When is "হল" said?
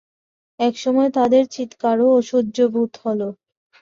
3.03-3.21